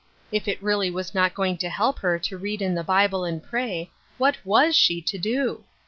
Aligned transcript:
If 0.31 0.47
it 0.47 0.63
really 0.63 0.89
was 0.89 1.13
not 1.13 1.35
going 1.35 1.57
to 1.59 1.69
help 1.69 1.99
her 1.99 2.17
to 2.17 2.35
read 2.35 2.63
in 2.63 2.73
the 2.73 2.83
Bible 2.83 3.23
and 3.23 3.37
pray, 3.43 3.91
what 4.17 4.37
was 4.43 4.75
she 4.75 4.99
to 4.99 5.17
do 5.19 5.63